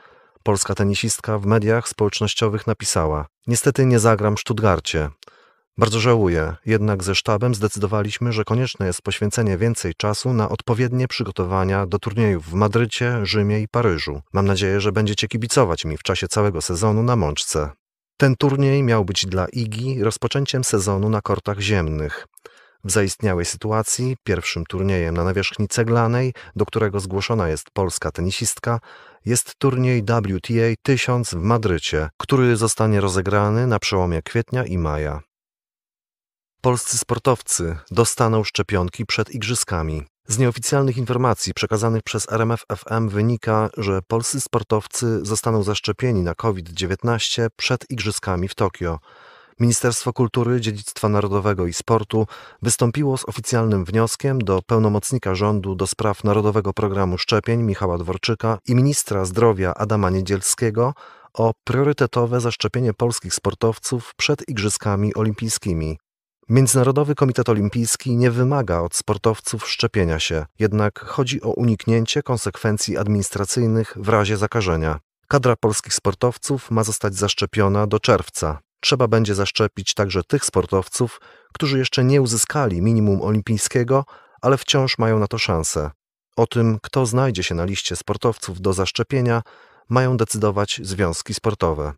Polska 0.44 0.76
tenisistka 0.76 1.40
w 1.40 1.46
mediach 1.46 1.90
społecznościowych 1.90 2.68
napisała: 2.68 3.26
Niestety 3.48 3.86
nie 3.86 4.00
zagram 4.00 4.36
w 4.36 4.40
Stuttgarcie. 4.40 5.10
Bardzo 5.78 6.00
żałuję, 6.00 6.56
jednak 6.66 7.04
ze 7.04 7.16
sztabem 7.16 7.56
zdecydowaliśmy, 7.56 8.32
że 8.32 8.44
konieczne 8.44 8.88
jest 8.88 9.02
poświęcenie 9.02 9.58
więcej 9.58 9.94
czasu 9.98 10.34
na 10.34 10.50
odpowiednie 10.50 11.08
przygotowania 11.08 11.86
do 11.86 12.00
turniejów 12.00 12.50
w 12.50 12.54
Madrycie, 12.54 13.26
Rzymie 13.26 13.62
i 13.62 13.68
Paryżu. 13.68 14.22
Mam 14.34 14.46
nadzieję, 14.46 14.82
że 14.82 14.92
będziecie 14.92 15.28
kibicować 15.28 15.86
mi 15.86 15.98
w 15.98 16.04
czasie 16.04 16.28
całego 16.28 16.62
sezonu 16.62 17.04
na 17.04 17.16
Mączce. 17.16 17.70
Ten 18.18 18.36
turniej 18.36 18.84
miał 18.84 19.06
być 19.06 19.26
dla 19.26 19.48
Igi 19.48 20.04
rozpoczęciem 20.04 20.64
sezonu 20.64 21.10
na 21.10 21.22
kortach 21.22 21.60
ziemnych. 21.60 22.28
W 22.84 22.92
zaistniałej 22.92 23.46
sytuacji 23.46 24.16
pierwszym 24.24 24.66
turniejem 24.66 25.18
na 25.18 25.24
nawierzchni 25.24 25.68
ceglanej, 25.68 26.34
do 26.56 26.66
którego 26.66 27.00
zgłoszona 27.00 27.50
jest 27.50 27.72
polska 27.74 28.12
tenisistka, 28.12 28.80
jest 29.26 29.56
turniej 29.58 30.04
WTA 30.04 30.76
1000 30.82 31.34
w 31.34 31.42
Madrycie, 31.42 32.10
który 32.18 32.56
zostanie 32.56 33.02
rozegrany 33.02 33.68
na 33.68 33.80
przełomie 33.80 34.22
kwietnia 34.22 34.66
i 34.66 34.78
maja. 34.78 35.22
Polscy 36.66 36.98
sportowcy 36.98 37.78
dostaną 37.92 38.44
szczepionki 38.44 39.06
przed 39.06 39.32
igrzyskami. 39.32 40.04
Z 40.28 40.38
nieoficjalnych 40.38 40.98
informacji 40.98 41.54
przekazanych 41.54 42.04
przez 42.04 42.32
RMF 42.32 42.64
FM 42.78 43.10
wynika, 43.10 43.70
że 43.78 44.00
polscy 44.08 44.42
sportowcy 44.42 45.26
zostaną 45.26 45.64
zaszczepieni 45.64 46.22
na 46.22 46.34
COVID-19 46.34 47.48
przed 47.56 47.90
igrzyskami 47.90 48.48
w 48.48 48.56
Tokio. 48.56 49.00
Ministerstwo 49.60 50.14
Kultury, 50.14 50.62
Dziedzictwa 50.62 51.10
Narodowego 51.10 51.68
i 51.68 51.74
Sportu 51.74 52.28
wystąpiło 52.62 53.18
z 53.18 53.30
oficjalnym 53.30 53.86
wnioskiem 53.86 54.40
do 54.40 54.62
pełnomocnika 54.68 55.36
rządu 55.36 55.76
do 55.76 55.88
spraw 55.88 56.24
Narodowego 56.24 56.74
Programu 56.74 57.18
Szczepień 57.18 57.64
Michała 57.64 57.98
Dworczyka 57.98 58.58
i 58.68 58.76
ministra 58.76 59.26
zdrowia 59.26 59.74
Adama 59.74 60.10
Niedzielskiego 60.10 60.94
o 61.34 61.54
priorytetowe 61.64 62.42
zaszczepienie 62.42 62.94
polskich 62.94 63.34
sportowców 63.34 64.14
przed 64.18 64.50
Igrzyskami 64.50 65.16
Olimpijskimi. 65.16 65.98
Międzynarodowy 66.50 67.16
Komitet 67.16 67.50
Olimpijski 67.50 68.18
nie 68.18 68.32
wymaga 68.32 68.80
od 68.80 68.96
sportowców 68.96 69.70
szczepienia 69.70 70.20
się, 70.20 70.46
jednak 70.60 71.00
chodzi 71.00 71.42
o 71.42 71.50
uniknięcie 71.50 72.24
konsekwencji 72.24 72.98
administracyjnych 72.98 73.94
w 73.96 74.10
razie 74.10 74.38
zakażenia. 74.38 75.00
Kadra 75.28 75.56
polskich 75.56 75.94
sportowców 75.94 76.72
ma 76.72 76.84
zostać 76.84 77.16
zaszczepiona 77.16 77.88
do 77.88 78.00
czerwca. 78.00 78.60
Trzeba 78.80 79.08
będzie 79.08 79.36
zaszczepić 79.36 79.94
także 79.94 80.24
tych 80.24 80.46
sportowców, 80.46 81.22
którzy 81.54 81.78
jeszcze 81.78 82.04
nie 82.04 82.22
uzyskali 82.22 82.82
minimum 82.82 83.22
olimpijskiego, 83.22 84.06
ale 84.42 84.58
wciąż 84.58 84.98
mają 84.98 85.20
na 85.20 85.28
to 85.28 85.38
szansę. 85.38 85.92
O 86.36 86.48
tym, 86.48 86.78
kto 86.82 87.06
znajdzie 87.06 87.44
się 87.44 87.56
na 87.56 87.66
liście 87.66 87.96
sportowców 87.96 88.62
do 88.62 88.74
zaszczepienia, 88.74 89.42
mają 89.90 90.18
decydować 90.18 90.82
związki 90.84 91.34
sportowe. 91.34 91.94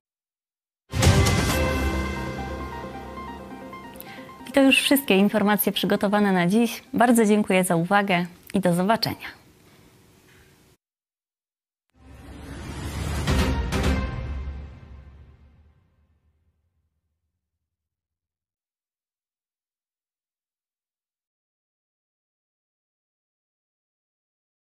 To 4.57 4.63
już 4.63 4.81
wszystkie 4.81 5.17
informacje 5.17 5.71
przygotowane 5.71 6.31
na 6.31 6.47
dziś. 6.47 6.83
Bardzo 6.93 7.25
dziękuję 7.25 7.63
za 7.63 7.75
uwagę 7.75 8.25
i 8.53 8.59
do 8.59 8.73
zobaczenia. 8.73 9.46